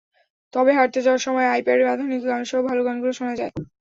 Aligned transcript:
তবে 0.53 0.71
হাঁটতে 0.73 0.99
যাওয়ার 1.01 1.21
সময় 1.27 1.47
আইপ্যাডে 1.47 1.83
আধুনিক 1.93 2.21
গানসহ 2.25 2.59
ভালো 2.69 2.81
গানগুলো 2.87 3.11
শোনা 3.13 3.33
হয়। 3.33 3.51